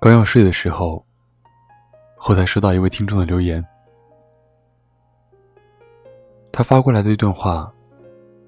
[0.00, 1.04] 刚要睡的时候，
[2.16, 3.62] 后台收到一位听众的留言。
[6.50, 7.70] 他发过来的一段话，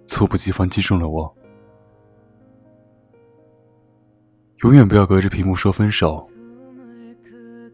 [0.07, 1.37] 猝不及防击中了我。
[4.63, 6.27] 永远不要隔着屏幕说分手。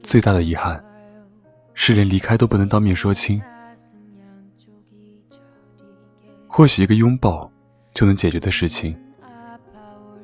[0.03, 0.85] 最大的遗憾，
[1.73, 3.41] 是连离开都不能当面说清。
[6.49, 7.49] 或许一个拥抱
[7.93, 8.99] 就能解决的事情，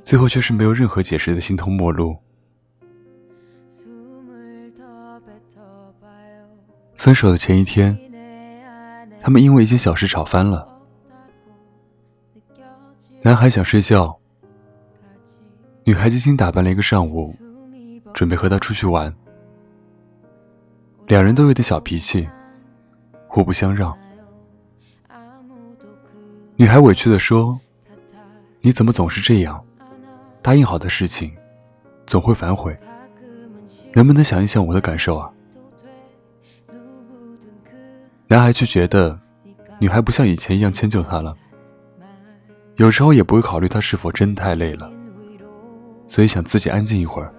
[0.03, 2.17] 最后却是没有任何解释的形同陌路。
[7.05, 7.95] 分手的前一天，
[9.21, 10.67] 他们因为一件小事吵翻了。
[13.21, 14.19] 男孩想睡觉，
[15.85, 17.37] 女孩精心打扮了一个上午，
[18.15, 19.15] 准备和他出去玩。
[21.07, 22.27] 两人都有点小脾气，
[23.29, 23.95] 互不相让。
[26.57, 27.61] 女孩委屈地说
[28.65, 29.63] ：“你怎么总是这样？
[30.41, 31.37] 答应好的事情，
[32.07, 32.75] 总会反悔。
[33.93, 35.31] 能不能想一想我的感受啊？”
[38.27, 39.21] 男孩却觉得，
[39.79, 41.37] 女孩不像以前一样迁就他了，
[42.77, 44.91] 有时候也不会考虑他是否真太累了，
[46.07, 47.33] 所以想自己安静一会儿，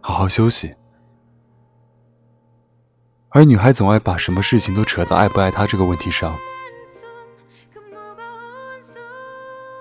[0.00, 0.74] 好好休息。
[3.30, 6.36] 而女孩总爱把什么事情都扯到爱不爱他这个问题上，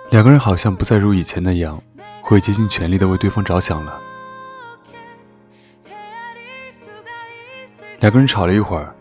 [0.10, 1.84] 两个人好像不再如以前那样，
[2.22, 4.00] 会竭尽全力的为对方着想了。
[8.00, 8.96] 两个人吵了一会儿。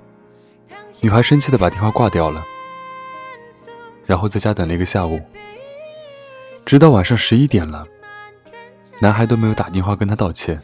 [1.03, 2.45] 女孩生气的把电话挂掉了，
[4.05, 5.19] 然后在家等了一个下午，
[6.67, 7.87] 直到晚上十一点了，
[8.98, 10.61] 男孩都没有打电话跟她道歉。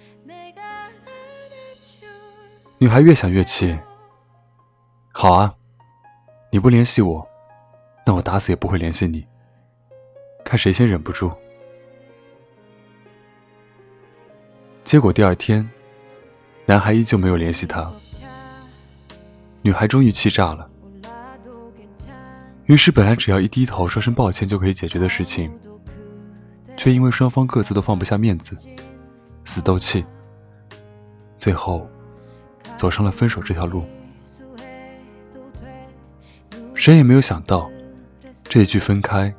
[2.77, 3.75] 女孩越想越气，
[5.11, 5.55] 好啊，
[6.53, 7.27] 你不联系我，
[8.05, 9.27] 那我打死也不会联系你，
[10.45, 11.33] 看谁先忍不住。
[14.85, 15.67] 结果第二天，
[16.67, 17.91] 男孩依旧没有联系她。
[19.67, 20.71] 女孩终于气炸了，
[22.67, 25.51] 于是本来只要一低头说声抱歉就可以解决的事情，
[26.77, 28.57] 却因为双方各自都放不下面子，
[29.45, 30.07] 死斗气，
[31.37, 31.91] 最后
[32.77, 33.83] 走上了分手这条路。
[36.77, 37.69] 谁也没有想到，
[38.45, 39.35] 这一句分开，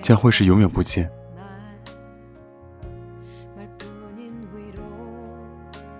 [0.00, 1.12] 将会是永远不见。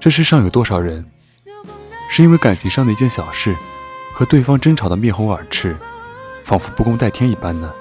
[0.00, 1.04] 这世上有多少人？
[2.20, 3.56] 是因为感情上的一件小事，
[4.12, 5.74] 和对方争吵的面红耳赤，
[6.44, 7.72] 仿佛不共戴天一般呢？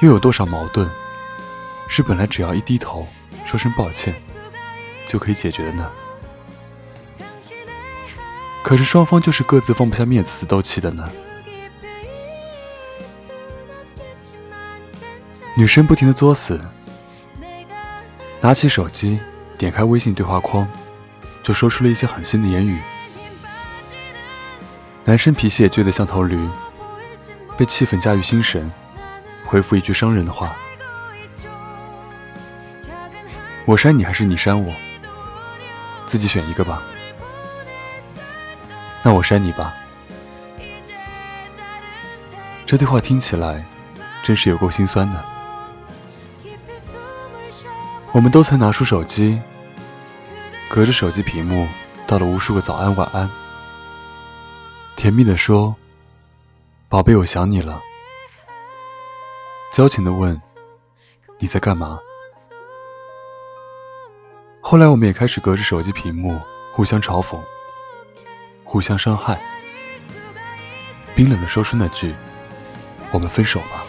[0.00, 0.88] 又有多少矛盾，
[1.86, 3.06] 是本来只要一低头
[3.44, 4.14] 说声抱歉，
[5.06, 5.90] 就可以解决的呢？
[8.62, 11.06] 可是双方就是各自放不下面子，死斗气的呢？
[15.58, 16.58] 女生不停的作死，
[18.40, 19.20] 拿起手机，
[19.58, 20.66] 点开微信对话框。
[21.44, 22.80] 就说出了一些狠心的言语。
[25.04, 26.48] 男生脾气也倔得像头驴，
[27.58, 28.72] 被气愤驾驭心神，
[29.44, 30.56] 回复一句伤人的话
[33.66, 34.72] ：“我删你还是你删我？
[36.06, 36.82] 自己选一个吧。
[39.02, 39.74] 那我删你吧。”
[42.64, 43.62] 这句话听起来
[44.22, 45.22] 真是有够心酸的。
[48.12, 49.38] 我们都曾拿出手机。
[50.68, 51.68] 隔着手机屏幕，
[52.06, 53.30] 道了无数个早安晚安，
[54.96, 55.76] 甜蜜的说
[56.88, 57.80] ：“宝贝，我想你了。”
[59.70, 60.36] 矫情的问
[61.38, 61.98] ：“你在干嘛？”
[64.60, 66.40] 后来，我们也开始隔着手机屏幕
[66.72, 67.38] 互相嘲讽，
[68.64, 69.40] 互相伤害，
[71.14, 72.12] 冰冷的说出那句
[73.12, 73.84] ：“我们分手吧。”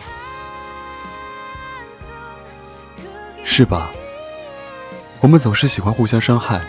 [3.44, 3.90] 是吧？
[5.26, 6.64] 我们总是喜欢互相伤害。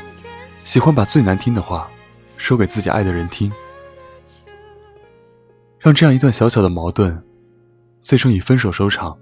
[0.64, 1.90] 喜欢把最难听的话
[2.38, 3.52] 说给自己爱的人听，
[5.78, 7.22] 让这样一段小小的矛盾
[8.00, 9.14] 最终以分手收场。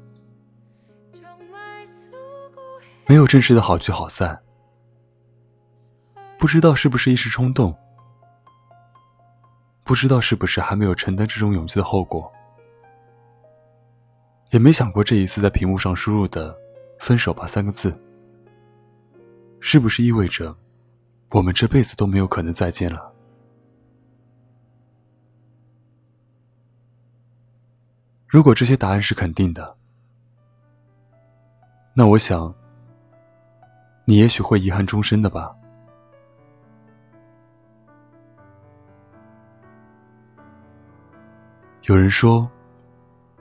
[3.09, 4.41] 没有正式的好聚好散，
[6.39, 7.77] 不知道是不是一时冲动，
[9.83, 12.33] 不知道是不是还没有承担这种勇气的后果，
[14.51, 16.57] 也没想过这一次在屏幕上输入的
[17.01, 18.01] “分手吧”三个字，
[19.67, 20.55] 是不是意味着。
[21.31, 23.11] 我们这辈子都没有可能再见了。
[28.27, 29.75] 如果这些答案是肯定的，
[31.95, 32.55] 那我想，
[34.05, 35.57] 你也许会遗憾终身的吧。
[41.85, 42.47] 有人说，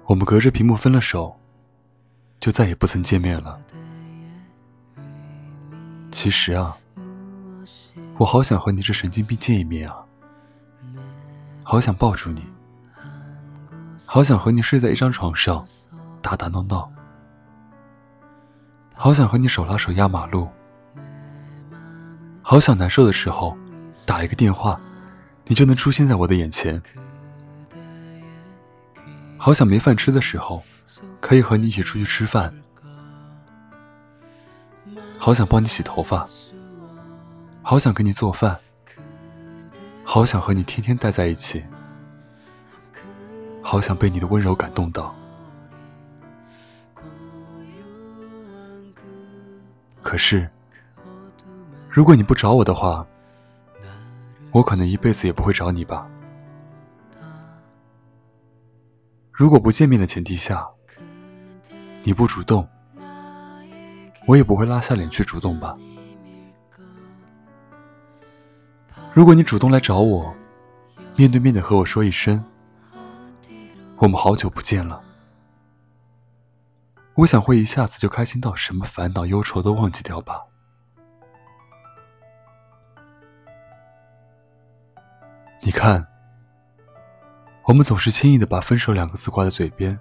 [0.06, 1.38] 我们隔着屏幕分了手，
[2.40, 3.62] 就再也不曾见面了。
[6.14, 6.78] 其实啊，
[8.20, 9.98] 我好想和你这神经病见一面啊，
[11.64, 12.46] 好想抱住你，
[14.06, 15.66] 好想和你睡在一张床上，
[16.22, 16.90] 打打闹闹，
[18.94, 20.48] 好想和你手拉手压马路，
[22.44, 23.58] 好想难受的时候
[24.06, 24.80] 打一个电话，
[25.48, 26.82] 你就能出现在我的眼前，
[29.36, 30.64] 好想没饭吃的时候
[31.20, 32.54] 可以和你一起出去吃饭。
[35.26, 36.28] 好想帮你洗头发，
[37.62, 38.60] 好想给你做饭，
[40.04, 41.64] 好想和你天天待在一起，
[43.62, 45.16] 好想被你的温柔感动到。
[50.02, 50.50] 可是，
[51.90, 53.08] 如果你不找我的话，
[54.52, 56.06] 我可能一辈子也不会找你吧。
[59.32, 60.68] 如果不见面的前提下，
[62.04, 62.68] 你不主动。
[64.26, 65.78] 我也不会拉下脸去主动吧。
[69.14, 70.34] 如果你主动来找我，
[71.16, 72.44] 面对面的和我说一声
[73.98, 75.04] “我们好久不见了”，
[77.16, 80.42] 我想会一下子就开心到什么烦恼忧愁都忘记掉吧。
[85.62, 86.08] 你看，
[87.66, 90.00] 我们总是轻易的把“分手”两个字挂在嘴边，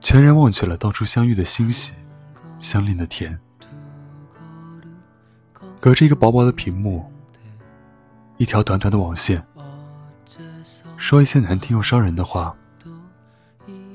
[0.00, 1.92] 全然忘却了当初相遇的欣喜。
[2.58, 3.38] 相恋的甜，
[5.78, 7.10] 隔着一个薄薄的屏幕，
[8.38, 9.46] 一条短短的网线，
[10.96, 12.54] 说一些难听又伤人的话，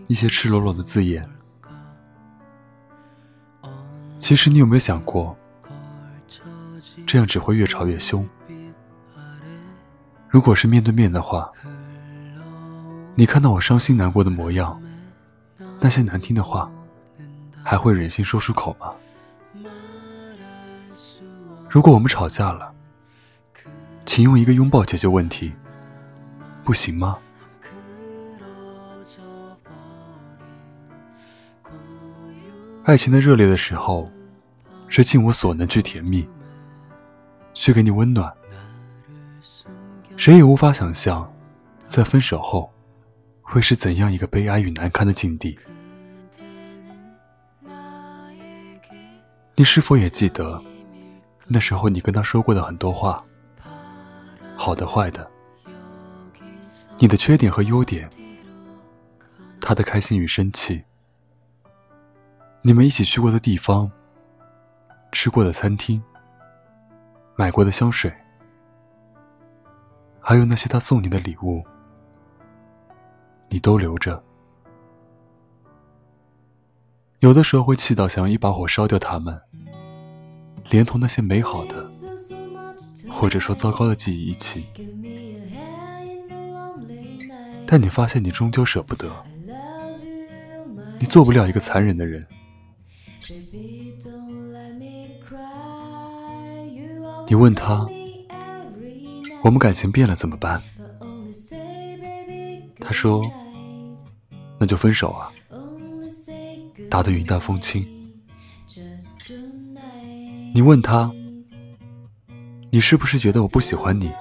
[0.08, 1.28] 一些赤裸裸的字眼。
[4.20, 5.36] 其实你有没有想过，
[7.06, 8.28] 这样只会越吵越凶？
[10.30, 11.52] 如果是面对面的话，
[13.16, 14.82] 你看到我伤心难过的模样，
[15.80, 16.72] 那些难听的话。
[17.64, 18.94] 还会忍心说出口吗？
[21.70, 22.74] 如果我们吵架了，
[24.06, 25.54] 请用一个拥抱解决问题，
[26.64, 27.18] 不行吗？
[32.84, 34.12] 爱情的热烈的时候，
[34.88, 36.28] 是尽我所能去甜蜜，
[37.54, 38.34] 去给你温暖。
[40.18, 41.32] 谁也无法想象，
[41.88, 42.72] 在分手后，
[43.42, 45.58] 会是怎样一个悲哀与难堪的境地。
[49.62, 50.60] 你是否也记得，
[51.46, 53.24] 那时候你跟他说过的很多话，
[54.56, 55.30] 好的坏的，
[56.98, 58.10] 你的缺点和优点，
[59.62, 60.84] 他的开心与生气，
[62.64, 63.92] 你们一起去过的地方，
[65.12, 66.02] 吃过的餐厅，
[67.36, 68.12] 买过的香水，
[70.20, 71.64] 还有那些他送你的礼物，
[73.50, 74.24] 你都留着。
[77.22, 79.40] 有的时候会气到想要一把火烧掉他们，
[80.72, 81.76] 连同那些美好的，
[83.12, 84.66] 或者说糟糕的记忆一起。
[87.68, 89.08] 但你发现你终究舍不得，
[91.00, 92.26] 你做不了一个残忍的人。
[97.28, 97.88] 你问他，
[99.44, 100.60] 我们感情变了怎么办？
[102.80, 103.24] 他说，
[104.58, 105.32] 那就分手啊。
[106.92, 107.88] 打得云淡风轻。
[110.54, 111.10] 你问他，
[112.70, 114.12] 你是不是觉得我不喜欢你？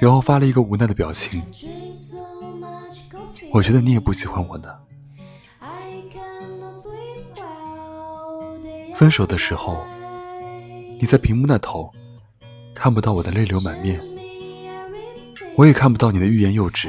[0.00, 1.42] 然后发了一个无奈的表情。
[3.52, 4.70] 我觉得你也不喜欢我呢。
[8.94, 9.84] 分手的时候，
[10.98, 11.92] 你在屏幕那头
[12.74, 14.00] 看不到我的泪流满面，
[15.54, 16.88] 我也看不到你的欲言又止，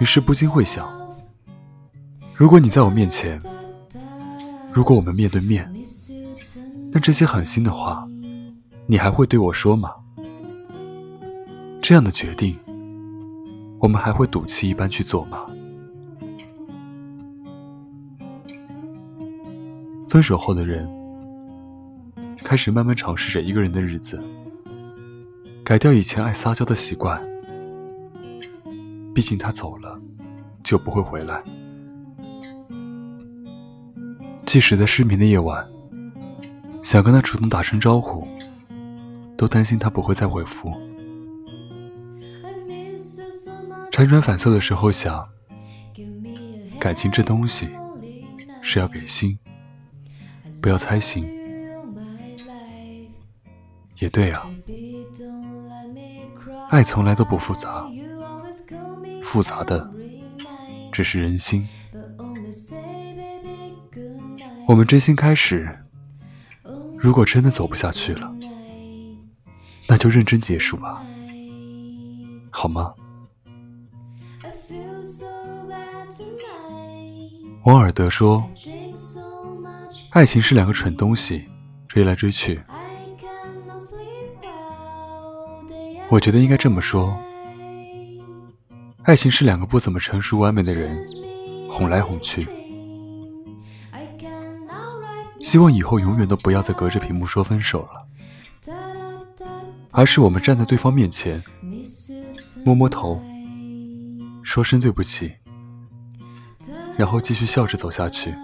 [0.00, 0.97] 于是不禁会想。
[2.38, 3.40] 如果你在我面前，
[4.72, 5.68] 如果我们面对面，
[6.92, 8.06] 那这些狠心的话，
[8.86, 9.90] 你还会对我说吗？
[11.82, 12.56] 这样的决定，
[13.80, 15.46] 我们还会赌气一般去做吗？
[20.06, 20.88] 分手后的人，
[22.44, 24.22] 开始慢慢尝试着一个人的日子，
[25.64, 27.20] 改掉以前爱撒娇的习惯。
[29.12, 30.00] 毕竟他走了，
[30.62, 31.42] 就不会回来。
[34.48, 35.68] 即使在失眠的夜晚，
[36.82, 38.26] 想跟他主动打声招呼，
[39.36, 40.72] 都担心他不会再回复。
[43.92, 45.28] 辗转反侧的时候想，
[46.80, 47.68] 感情这东西
[48.62, 49.38] 是要给心，
[50.62, 51.28] 不要猜心。
[53.98, 54.48] 也对啊，
[56.70, 57.86] 爱从来都不复杂，
[59.22, 59.92] 复杂的
[60.90, 61.68] 只是人心。
[64.68, 65.66] 我们真心开始，
[66.98, 68.30] 如果真的走不下去了，
[69.88, 71.02] 那就认真结束吧，
[72.50, 72.92] 好吗？
[77.64, 78.46] 王尔德说
[80.12, 81.46] ：“爱情是两个蠢东西
[81.86, 82.60] 追来追去。”
[86.10, 87.18] 我觉得应该这么说：
[89.04, 91.06] 爱情是两个不怎么成熟完美的人
[91.70, 92.46] 哄来哄去。
[95.40, 98.06] 希望以后永远都不要再隔着屏幕说分手了，
[99.92, 101.42] 而是我们站在对方面前，
[102.64, 103.22] 摸摸头，
[104.42, 105.32] 说声对不起，
[106.96, 108.34] 然后继续笑着走下去。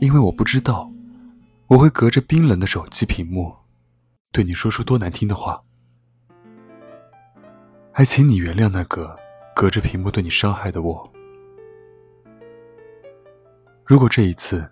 [0.00, 0.90] 因为我不知道，
[1.66, 3.54] 我会隔着冰冷的手机屏幕，
[4.32, 5.62] 对你说出多难听的话，
[7.92, 9.18] 还请你原谅那个
[9.54, 11.12] 隔着屏幕对你伤害的我。
[13.90, 14.70] 如果这一次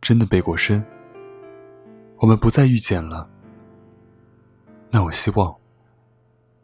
[0.00, 0.84] 真的背过身，
[2.16, 3.30] 我们不再遇见了，
[4.90, 5.54] 那我希望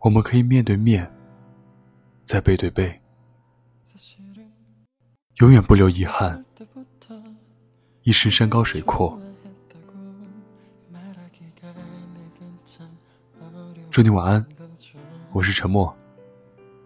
[0.00, 1.08] 我们可以面对面，
[2.24, 3.00] 再背对背，
[5.36, 6.44] 永远不留遗憾，
[8.02, 9.16] 一生山高水阔。
[13.88, 14.44] 祝你晚安，
[15.30, 15.96] 我是陈默，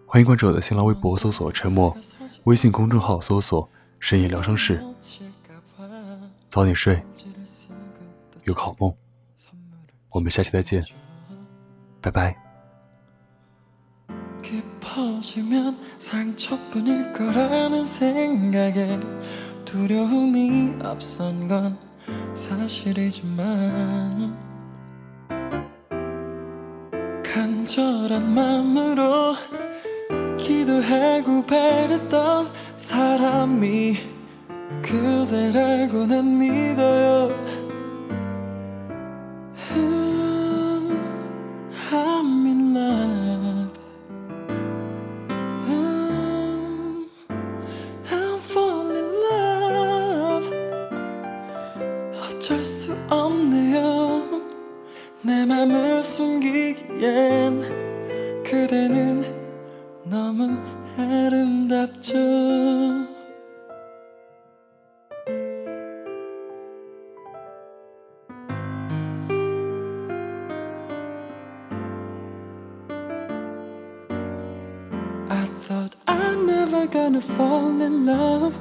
[0.05, 1.97] 欢迎关注我的新浪微博搜索“陈默”，
[2.45, 3.67] 微信公众号搜索。
[3.99, 4.81] 深夜疗伤室，
[6.47, 7.01] 早点睡，
[8.43, 8.93] 有个好梦。
[10.09, 10.83] 我们下期再见，
[12.01, 12.35] 拜拜。
[33.49, 33.97] 람이
[34.81, 37.29] 그대라고 난 믿어요.
[41.91, 43.71] I'm in love.
[48.11, 50.49] I'm falling love.
[52.21, 54.41] 어쩔 수 없네요.
[55.21, 57.61] 내 맘을 숨기기엔
[58.43, 59.38] 그대는
[60.08, 60.58] 너무
[60.96, 62.14] 아름답죠
[75.30, 78.54] I thought I'm never gonna fall in love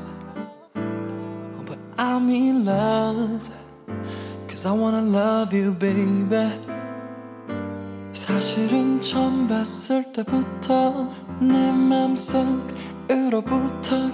[1.66, 3.42] But I'm in love
[4.48, 6.67] Cause I wanna love you baby
[8.19, 11.09] 사실은 처음 봤을 때부터
[11.41, 12.67] 내 맘속으로부터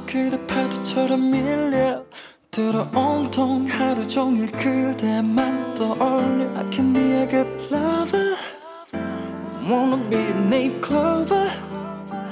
[0.05, 2.05] 그대 파도처럼 밀려
[2.51, 8.37] 들어 온통 하루 종일 그대만 떠올려 I can be a good lover.
[9.67, 11.49] Wanna be a name clover.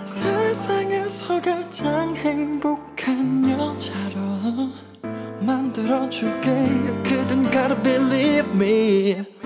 [0.05, 4.69] 세상에서 가장 행복한 여자로
[5.41, 6.50] 만들어줄게
[7.02, 9.42] 그댄 gotta believe me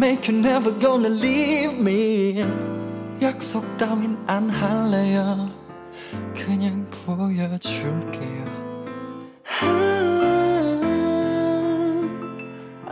[0.00, 2.44] Make you never gonna leave me
[3.22, 5.48] 약속 따윈 안 할래요
[6.34, 8.44] 그냥 보여줄게요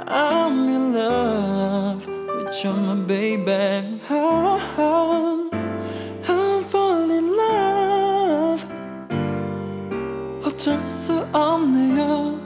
[0.06, 4.00] I'm in love with you my baby
[6.26, 8.64] I'm falling in love
[10.42, 12.38] 어쩔 수 없네요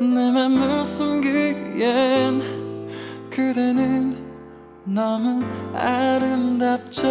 [0.00, 2.63] 내 맘을 숨기기엔
[3.35, 4.15] 그대는
[4.85, 7.05] 너무 아름답죠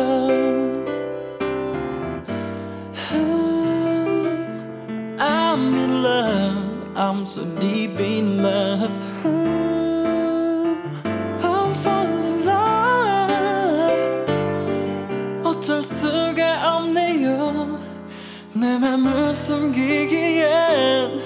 [5.18, 8.90] I'm in love I'm so deep in love
[11.42, 14.00] I'm falling in love
[15.44, 17.82] 어쩔 수가 없네요
[18.54, 21.20] 내 맘을 숨기기엔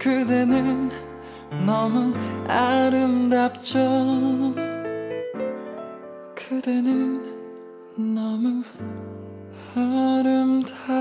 [0.00, 0.81] 그대는
[1.72, 2.12] 너무
[2.46, 3.78] 아름답죠.
[6.34, 7.22] 그대는
[7.96, 8.62] 너무
[9.74, 10.92] 아름답죠